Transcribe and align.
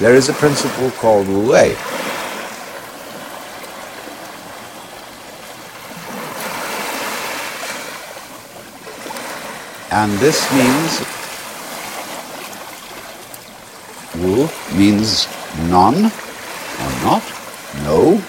there 0.00 0.14
is 0.14 0.30
a 0.30 0.32
principle 0.32 0.90
called 0.92 1.28
Wu 1.28 1.50
Wei. 1.50 1.76
And 9.92 10.10
this 10.20 10.40
means 10.54 11.00
Wu 14.16 14.48
means 14.74 15.28
none 15.68 16.06
or 16.06 16.92
not, 17.04 17.22
no, 17.84 18.22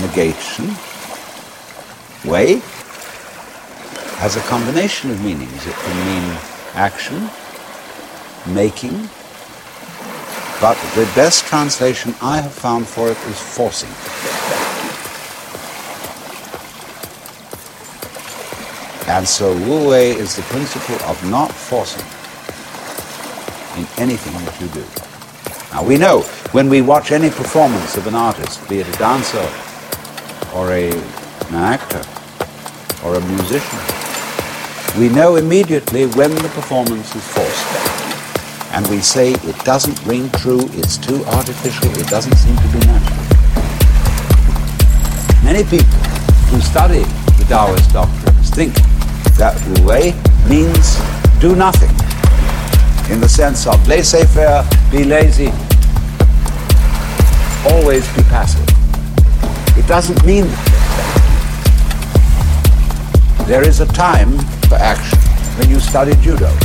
negation. 0.00 0.66
Wei 2.26 2.60
has 4.18 4.36
a 4.36 4.40
combination 4.40 5.10
of 5.10 5.24
meanings. 5.24 5.66
It 5.66 5.74
can 5.74 6.06
mean 6.06 6.38
action, 6.74 7.30
making, 8.52 9.08
but 10.60 10.74
the 10.94 11.04
best 11.14 11.44
translation 11.44 12.14
I 12.20 12.40
have 12.40 12.52
found 12.52 12.86
for 12.86 13.08
it 13.08 13.18
is 13.26 13.38
forcing. 13.38 13.90
And 19.08 19.26
so 19.26 19.54
Wu 19.54 19.88
Wei 19.88 20.10
is 20.10 20.36
the 20.36 20.42
principle 20.42 20.96
of 21.08 21.30
not 21.30 21.50
forcing 21.50 22.04
in 23.78 23.86
anything 23.96 24.34
that 24.44 24.60
you 24.60 24.68
do. 24.68 24.84
Now 25.72 25.82
we 25.82 25.96
know 25.96 26.22
when 26.52 26.68
we 26.68 26.82
watch 26.82 27.12
any 27.12 27.30
performance 27.30 27.96
of 27.96 28.06
an 28.06 28.14
artist, 28.14 28.68
be 28.68 28.80
it 28.80 28.88
a 28.88 28.98
dancer 28.98 29.48
or 30.54 30.72
a, 30.72 30.90
an 30.90 31.54
actor 31.54 32.02
or 33.04 33.14
a 33.14 33.20
musician, 33.20 33.78
we 34.98 35.08
know 35.08 35.36
immediately 35.36 36.06
when 36.06 36.34
the 36.34 36.48
performance 36.50 37.14
is 37.14 37.26
forced. 37.28 37.47
And 38.78 38.86
we 38.86 39.00
say 39.00 39.32
it 39.32 39.58
doesn't 39.64 40.00
ring 40.06 40.30
true, 40.38 40.60
it's 40.74 40.98
too 40.98 41.24
artificial, 41.24 41.90
it 41.98 42.06
doesn't 42.06 42.36
seem 42.36 42.54
to 42.54 42.68
be 42.68 42.78
natural. 42.86 43.18
Many 45.42 45.64
people 45.64 45.98
who 46.46 46.60
study 46.60 47.02
the 47.38 47.44
Taoist 47.48 47.92
doctrines 47.92 48.50
think 48.50 48.72
that 49.36 49.60
Wu 49.66 49.84
Wei 49.84 50.14
means 50.48 50.96
do 51.40 51.56
nothing 51.56 51.90
in 53.10 53.20
the 53.20 53.28
sense 53.28 53.66
of 53.66 53.84
laissez-faire, 53.88 54.62
be 54.92 55.02
lazy, 55.02 55.50
always 57.72 58.06
be 58.14 58.22
passive. 58.30 58.62
It 59.76 59.88
doesn't 59.88 60.24
mean 60.24 60.46
that. 60.46 60.66
There 63.48 63.66
is 63.66 63.80
a 63.80 63.86
time 63.86 64.38
for 64.68 64.76
action 64.76 65.18
when 65.58 65.68
you 65.68 65.80
study 65.80 66.14
judo. 66.22 66.56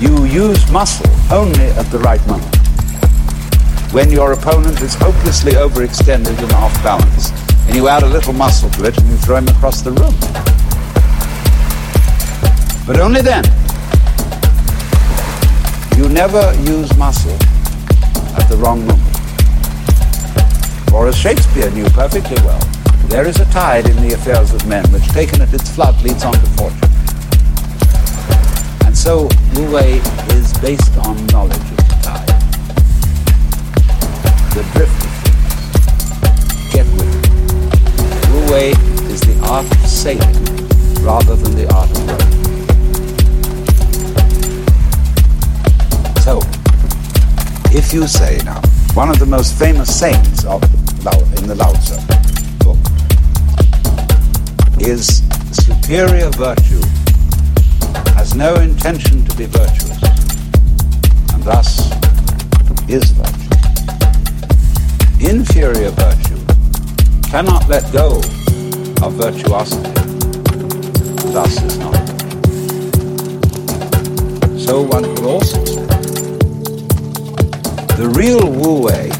You 0.00 0.24
use 0.24 0.70
muscle 0.72 1.08
only 1.30 1.66
at 1.78 1.86
the 1.92 1.98
right 2.00 2.24
moment. 2.26 2.56
When 3.92 4.10
your 4.10 4.32
opponent 4.32 4.82
is 4.82 4.94
hopelessly 4.94 5.52
overextended 5.52 6.36
and 6.36 6.52
off 6.52 6.74
balance, 6.82 7.30
and 7.66 7.76
you 7.76 7.88
add 7.88 8.02
a 8.02 8.06
little 8.06 8.32
muscle 8.32 8.68
to 8.70 8.84
it 8.86 8.98
and 8.98 9.08
you 9.08 9.16
throw 9.18 9.36
him 9.36 9.48
across 9.48 9.82
the 9.82 9.92
room. 9.92 10.14
But 12.86 12.98
only 12.98 13.22
then. 13.22 13.44
You 15.96 16.08
never 16.08 16.52
use 16.62 16.94
muscle 16.98 17.38
at 18.36 18.48
the 18.48 18.56
wrong 18.56 18.84
moment. 18.84 19.16
For 20.90 21.06
as 21.06 21.16
Shakespeare 21.16 21.70
knew 21.70 21.88
perfectly 21.90 22.36
well, 22.44 22.60
there 23.06 23.26
is 23.26 23.38
a 23.38 23.44
tide 23.46 23.88
in 23.88 23.96
the 23.96 24.14
affairs 24.14 24.52
of 24.52 24.66
men 24.66 24.84
which 24.92 25.06
taken 25.08 25.40
at 25.40 25.54
its 25.54 25.70
flood 25.70 26.02
leads 26.02 26.24
on 26.24 26.32
to 26.32 26.46
fortune. 26.58 26.93
So 29.04 29.28
Wu 29.54 29.70
Wei 29.70 30.00
is 30.30 30.58
based 30.60 30.96
on 30.96 31.26
knowledge 31.26 31.58
of 31.58 31.76
the 31.76 31.98
tide. 32.00 32.26
The 34.54 34.62
drift 34.72 34.98
of 35.04 35.10
things. 35.20 36.72
Get 36.72 36.86
with 36.96 37.12
it. 37.12 37.28
Wu 38.30 38.38
Wei 38.50 38.70
is 39.12 39.20
the 39.20 39.36
art 39.46 39.66
of 39.70 39.86
sailing 39.86 41.04
rather 41.04 41.36
than 41.36 41.54
the 41.54 41.70
art 41.74 41.90
of 41.90 41.98
rowing. 42.08 42.32
So, 46.22 46.40
if 47.76 47.92
you 47.92 48.08
say 48.08 48.38
now, 48.46 48.62
one 48.94 49.10
of 49.10 49.18
the 49.18 49.26
most 49.26 49.52
famous 49.58 49.94
sayings 49.94 50.46
of 50.46 50.62
Lao, 51.04 51.20
in 51.36 51.46
the 51.46 51.56
Lao 51.56 51.74
Tzu 51.74 52.00
book 52.64 52.78
is 54.80 55.22
superior 55.52 56.30
virtue 56.30 56.83
no 58.36 58.54
intention 58.56 59.24
to 59.24 59.36
be 59.36 59.46
virtuous, 59.46 60.02
and 61.32 61.42
thus 61.42 61.90
is 62.88 63.10
virtue. 63.12 63.50
Inferior 65.20 65.90
virtue 65.90 66.40
cannot 67.30 67.68
let 67.68 67.90
go 67.92 68.18
of 69.02 69.12
virtuosity, 69.14 69.88
and 69.88 71.34
thus 71.34 71.62
is 71.62 71.78
not. 71.78 71.94
So 74.58 74.82
one 74.82 75.04
could 75.14 75.24
also 75.24 75.64
say 75.64 75.86
the 77.96 78.12
real 78.16 78.50
Wu 78.50 78.82
Wei 78.84 79.10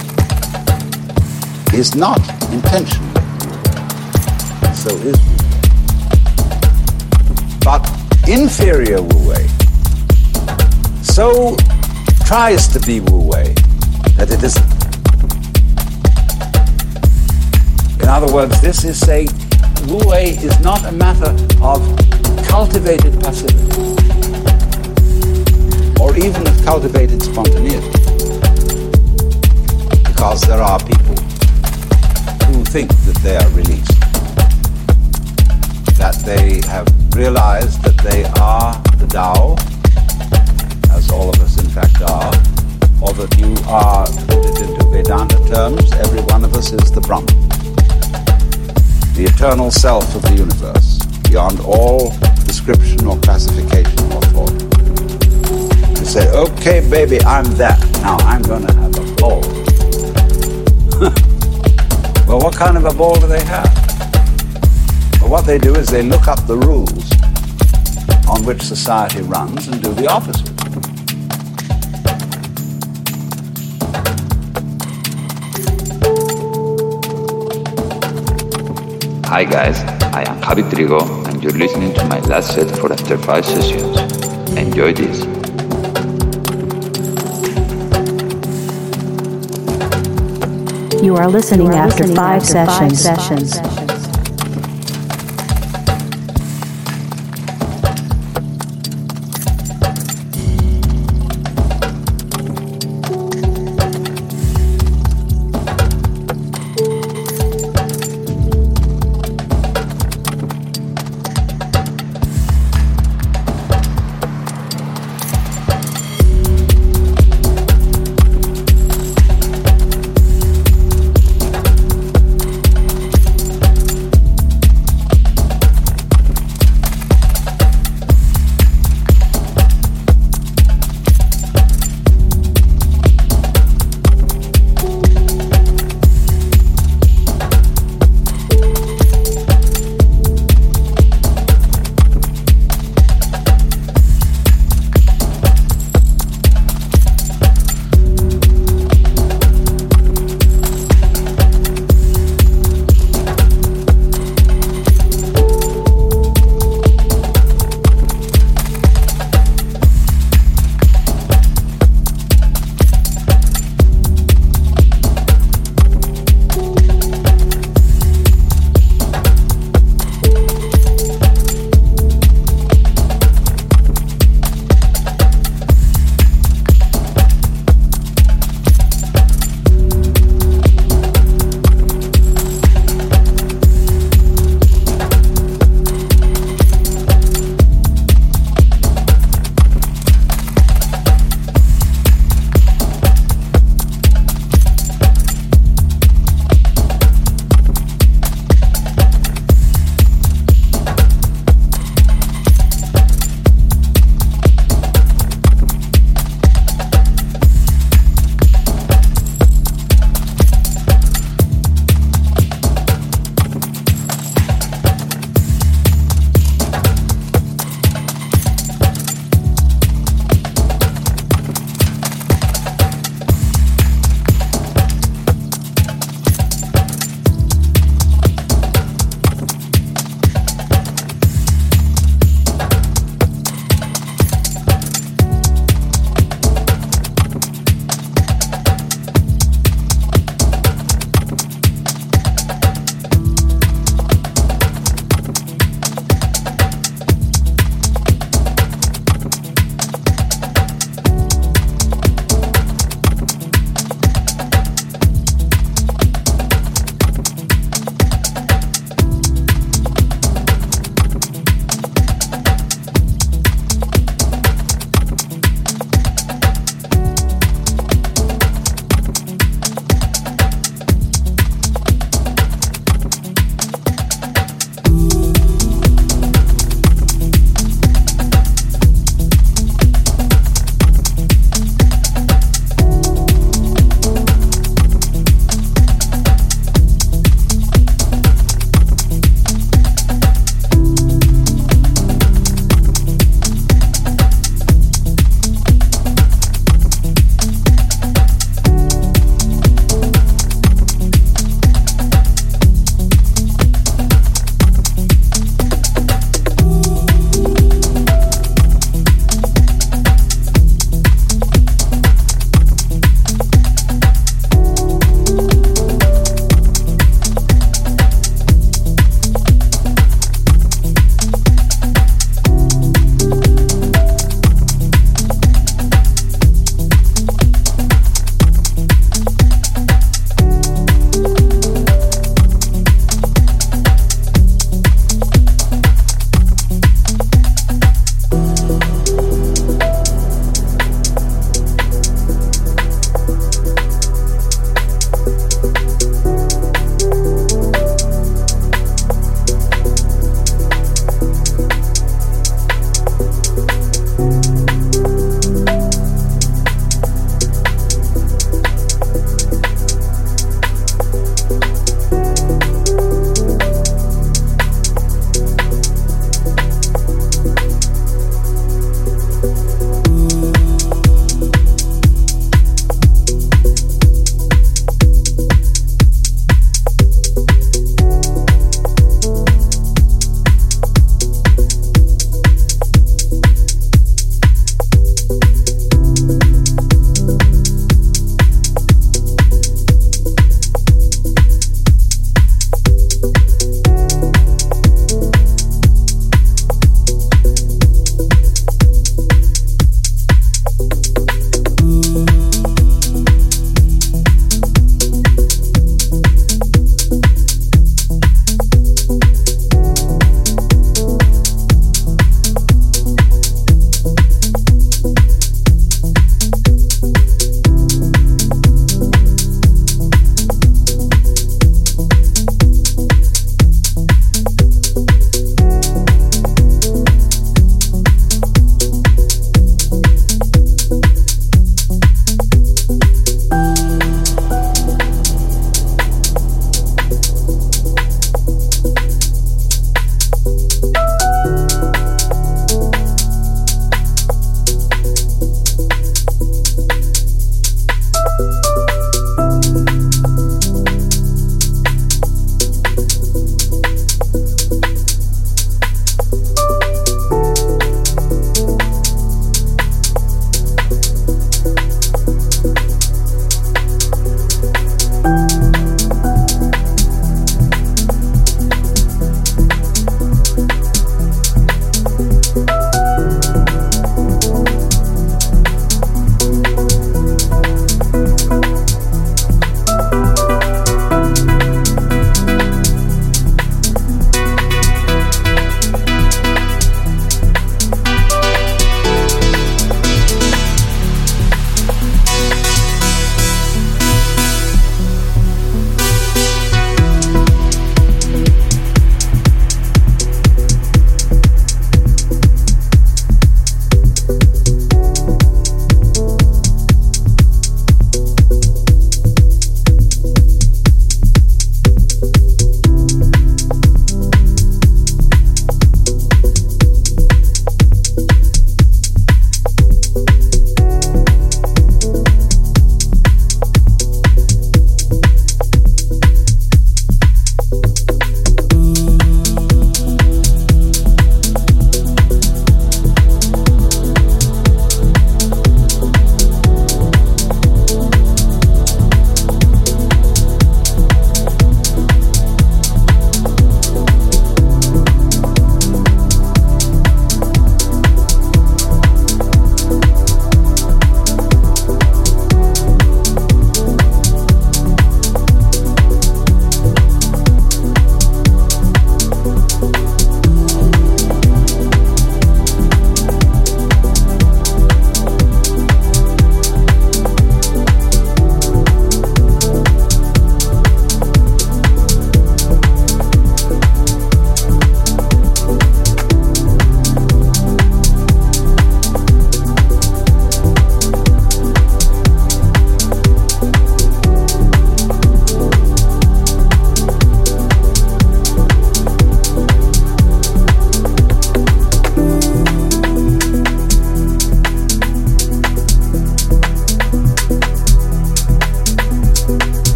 is 1.79 1.95
not 1.95 2.21
intentionally 2.53 3.15
so 4.85 4.91
is 4.97 5.34
inferior 8.35 9.01
Wu 9.01 9.29
Wei 9.29 9.47
so 11.03 11.57
tries 12.27 12.67
to 12.67 12.81
be 12.81 12.99
Wu 12.99 13.31
Wei 13.31 13.55
that 14.17 14.29
it 14.33 14.43
isn't. 14.43 14.75
In 18.03 18.09
other 18.09 18.35
words, 18.35 18.61
this 18.61 18.83
is 18.83 18.99
saying 18.99 19.29
Wu 19.87 20.01
Wei 20.09 20.31
is 20.31 20.59
not 20.61 20.85
a 20.85 20.91
matter 20.91 21.31
of 21.63 21.79
cultivated 22.49 23.21
passivity 23.21 23.71
or 26.03 26.17
even 26.17 26.45
of 26.45 26.65
cultivated 26.65 27.23
spontaneity 27.23 27.91
because 30.09 30.41
there 30.43 30.61
are 30.61 30.81
people 30.81 31.15
who 32.49 32.65
think 32.65 32.91
that 33.07 33.19
they 33.23 33.37
are 33.37 33.51
released, 33.51 34.01
that 35.99 36.17
they 36.27 36.61
have 36.67 36.89
realized 37.15 37.81
that 37.83 37.94
they 38.05 38.25
are 38.39 38.77
the 39.01 39.07
Tao, 39.09 39.57
as 40.95 41.11
all 41.11 41.31
of 41.31 41.41
us 41.41 41.59
in 41.59 41.71
fact 41.71 42.03
are, 42.03 42.29
or 43.01 43.15
that 43.17 43.33
you 43.41 43.57
are, 43.67 44.05
put 44.29 44.45
it 44.45 44.61
into 44.61 44.85
Vedanta 44.93 45.41
terms, 45.49 45.91
every 45.93 46.21
one 46.29 46.45
of 46.45 46.53
us 46.55 46.71
is 46.75 46.93
the 46.93 47.01
Brahman, 47.01 47.27
the 49.17 49.25
eternal 49.25 49.71
self 49.71 50.05
of 50.15 50.21
the 50.21 50.35
universe, 50.37 50.99
beyond 51.31 51.59
all 51.61 52.13
description 52.45 53.07
or 53.07 53.19
classification 53.21 54.05
or 54.13 54.21
thought. 54.37 54.53
You 55.99 56.05
say, 56.05 56.31
okay, 56.37 56.87
baby, 56.91 57.25
I'm 57.25 57.47
that. 57.57 57.81
Now 58.03 58.19
I'm 58.29 58.43
going 58.43 58.67
to 58.67 58.75
have 58.75 58.93
a 59.01 59.15
ball. 59.17 59.41
well, 62.29 62.41
what 62.45 62.55
kind 62.55 62.77
of 62.77 62.85
a 62.85 62.93
ball 62.93 63.19
do 63.19 63.27
they 63.27 63.45
have? 63.45 63.73
Well, 65.23 65.31
what 65.31 65.47
they 65.47 65.57
do 65.57 65.75
is 65.75 65.89
they 65.89 66.03
look 66.03 66.29
up 66.29 66.47
the 66.47 66.59
rules 66.59 67.04
on 68.29 68.45
which 68.45 68.63
society 68.63 69.23
runs 69.23 69.69
and 69.69 69.83
do 69.83 69.93
the 69.93 70.07
opposite. 70.07 70.49
Hi 79.27 79.45
guys, 79.45 79.81
I 80.15 80.23
am 80.29 80.41
Javi 80.41 80.63
Trigo 80.71 81.01
and 81.29 81.43
you're 81.43 81.53
listening 81.53 81.93
to 81.95 82.05
my 82.07 82.21
last 82.21 82.55
set 82.55 82.71
for 82.79 82.93
After 82.93 83.19
5 83.19 83.45
sessions. 83.45 83.99
Enjoy 84.57 84.93
this. 84.93 85.25
You 91.03 91.17
are 91.17 91.29
listening 91.29 91.69
after 91.75 92.07
five 92.15 92.43
sessions. 92.47 93.03
sessions. 93.03 93.74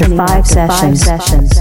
After, 0.00 0.16
five, 0.16 0.46
sessions. 0.98 1.51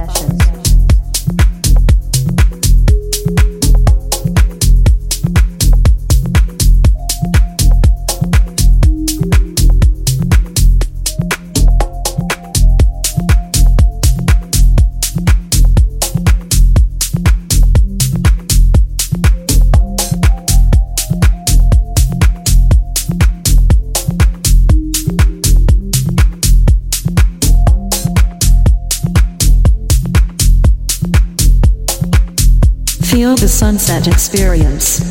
Sunset 33.62 34.08
experience. 34.08 35.11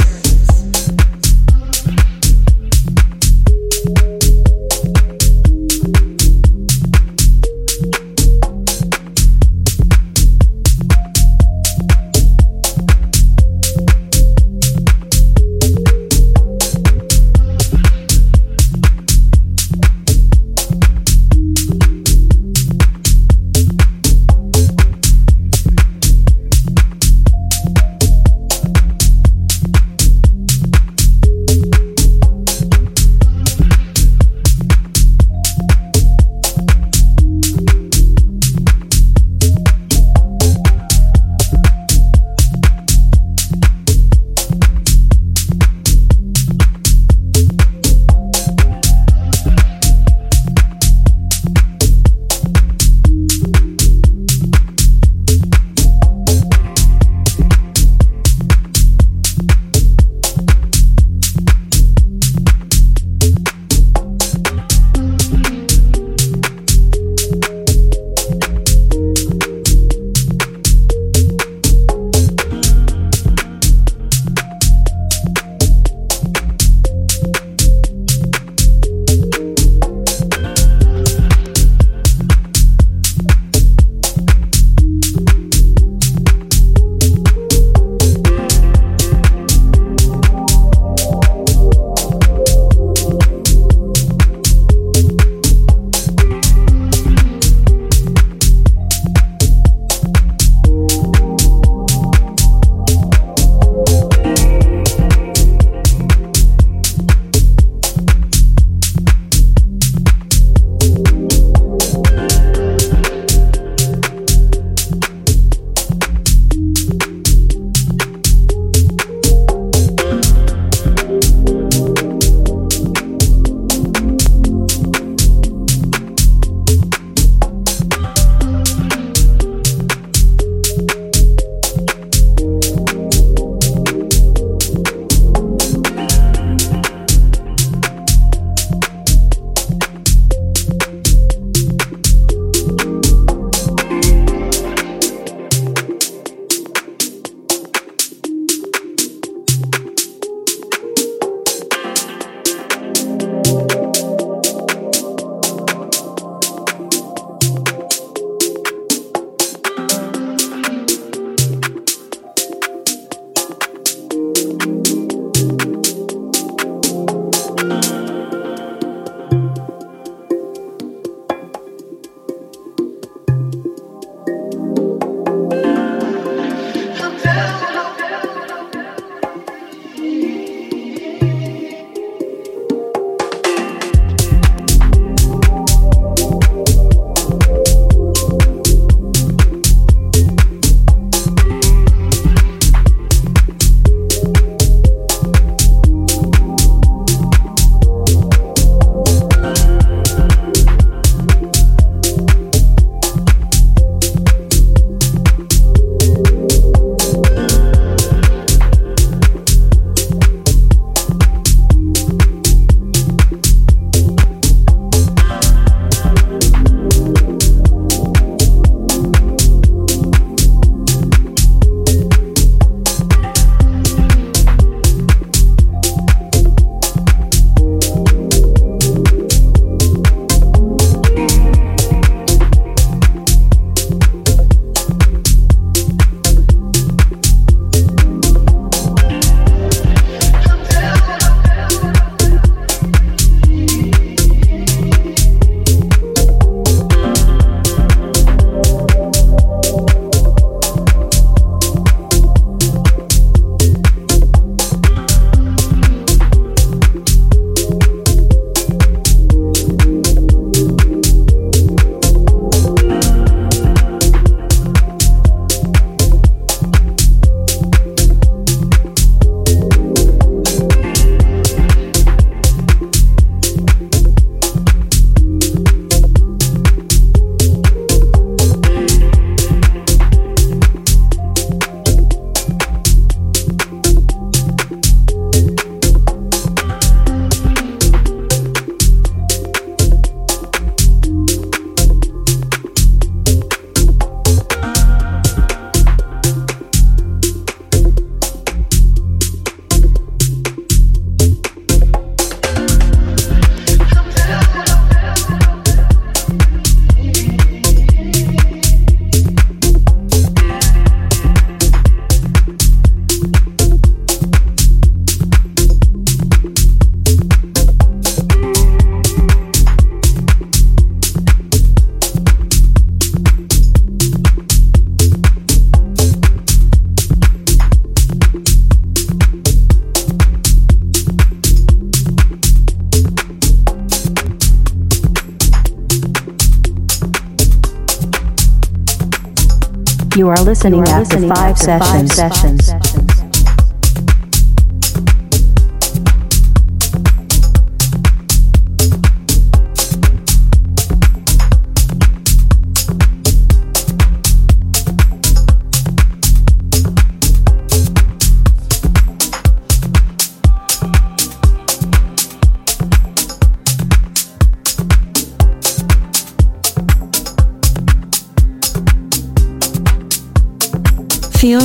You 340.51 340.57
are 340.57 340.57
listening 340.57 340.83
after 340.83 341.29
five 341.29 341.57
sessions. 341.57 342.13
sessions. 342.17 342.90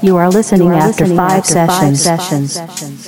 You 0.00 0.16
are 0.16 0.30
listening 0.30 0.68
after 0.70 1.06
five 1.06 1.44
sessions. 1.44 2.04
Feel 2.04 3.07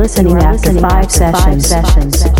Listening 0.00 0.38
after 0.38 0.80
five 0.80 1.12
sessions. 1.12 1.68
sessions. 1.68 2.39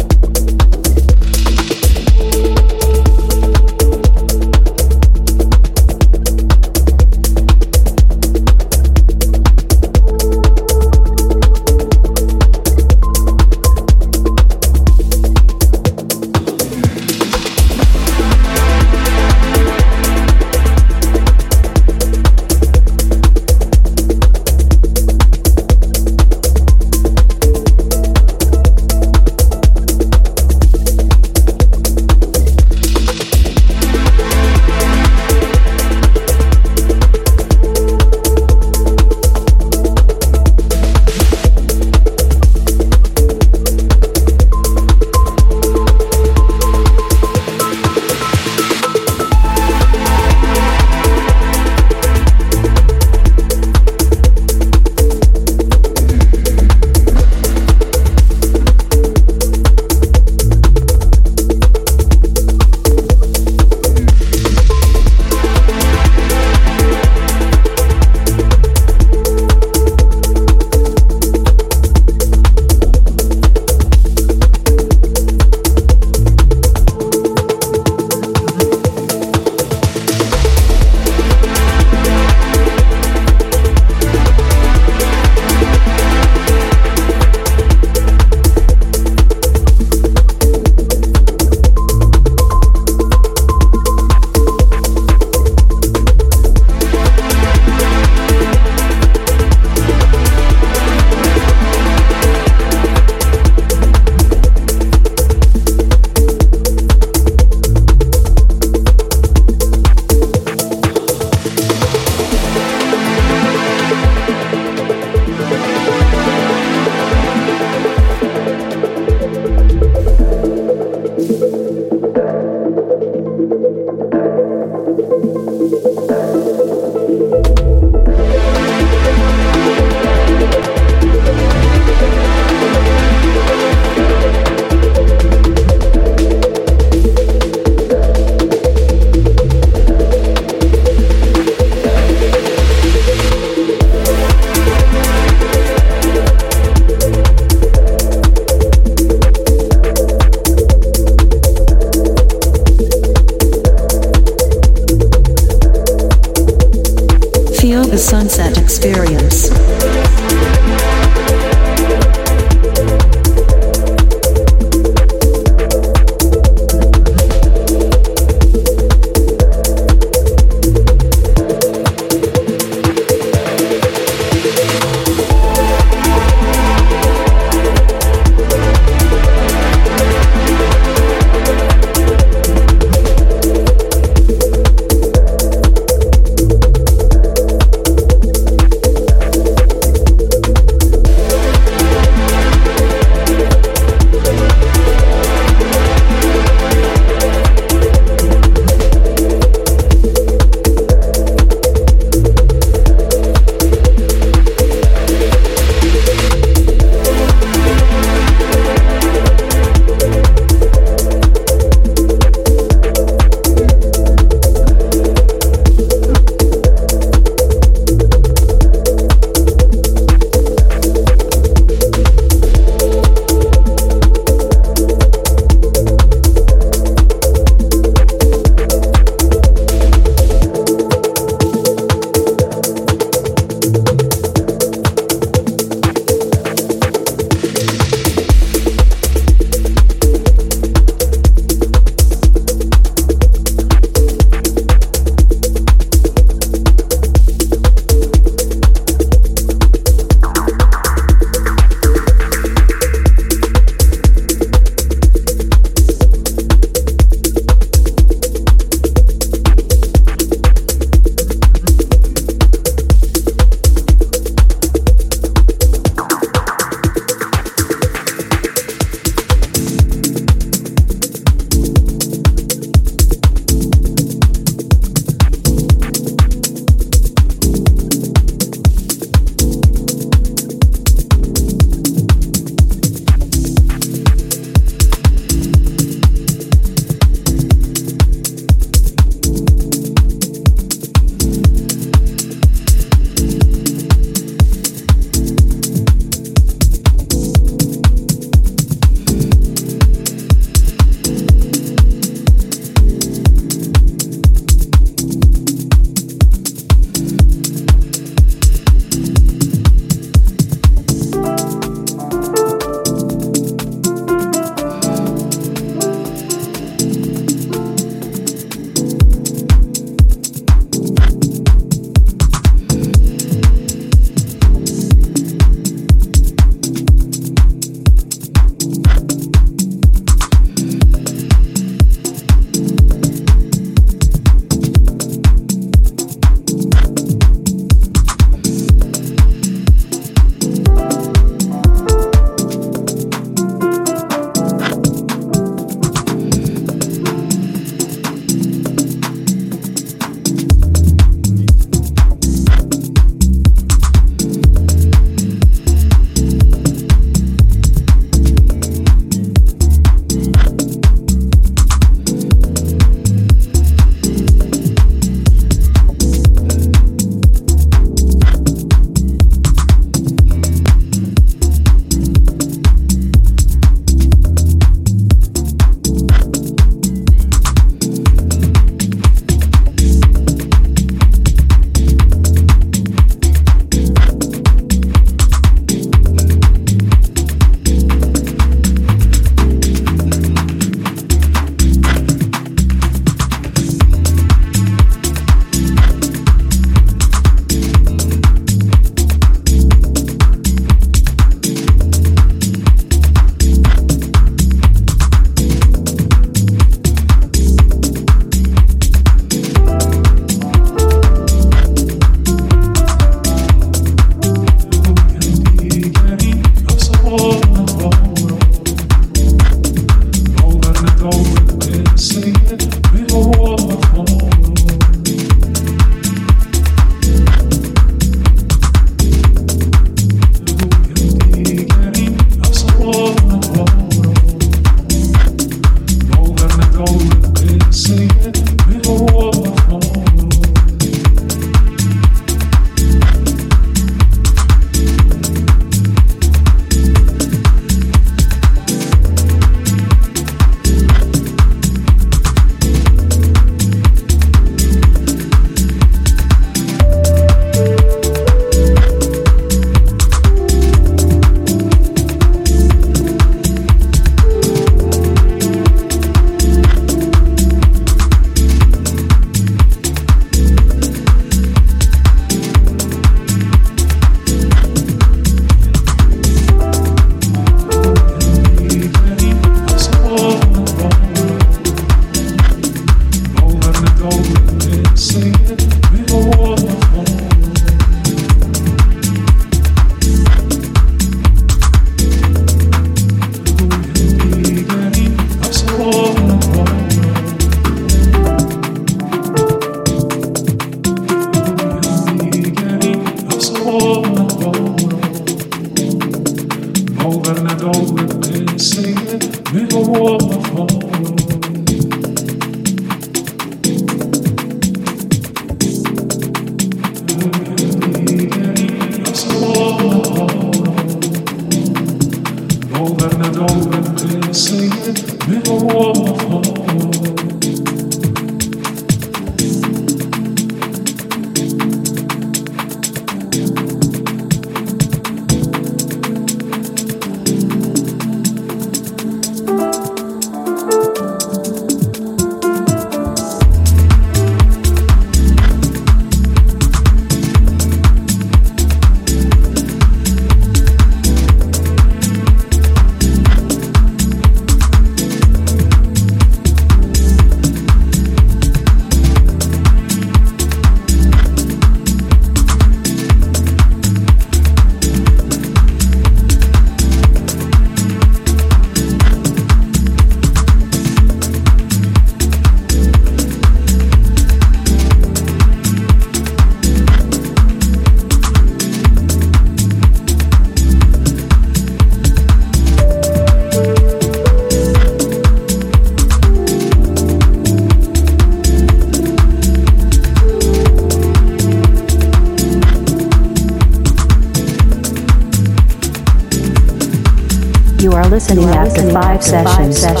Sessions. 599.21 600.00